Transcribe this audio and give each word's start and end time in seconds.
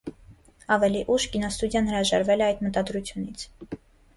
Ավելի 0.75 1.03
ուշ, 1.15 1.27
կինոստուդիան 1.35 1.91
հրաժարվել 1.91 2.45
է 2.45 2.49
այդ 2.49 2.67
մտադրությունից։ 2.69 3.45